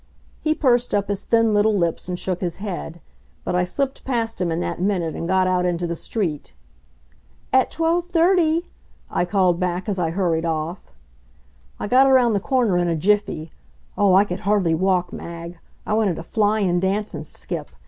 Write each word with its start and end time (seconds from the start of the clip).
He 0.39 0.55
pursed 0.55 0.95
up 0.95 1.09
his 1.09 1.25
thin 1.25 1.53
little 1.53 1.75
lips 1.77 2.09
and 2.09 2.17
shook 2.17 2.41
his 2.41 2.55
head. 2.55 2.99
But 3.43 3.53
I 3.53 3.63
slipped 3.63 4.03
past 4.03 4.41
him 4.41 4.51
in 4.51 4.59
that 4.61 4.81
minute 4.81 5.15
and 5.15 5.27
got 5.27 5.45
out 5.45 5.63
into 5.63 5.85
the 5.85 5.95
street. 5.95 6.53
"At 7.53 7.69
twelve 7.69 8.07
thirty," 8.07 8.65
I 9.11 9.25
called 9.25 9.59
back 9.59 9.87
as 9.87 9.99
I 9.99 10.09
hurried 10.09 10.43
off. 10.43 10.91
I 11.79 11.85
got 11.85 12.07
around 12.07 12.33
the 12.33 12.39
corner 12.39 12.79
in 12.79 12.87
a 12.87 12.95
jiffy. 12.95 13.51
Oh, 13.95 14.15
I 14.15 14.25
could 14.25 14.39
hardly 14.39 14.73
walk, 14.73 15.13
Mag! 15.13 15.59
I 15.85 15.93
wanted 15.93 16.15
to 16.15 16.23
fly 16.23 16.61
and 16.61 16.81
dance 16.81 17.13
and 17.13 17.27
skip. 17.27 17.69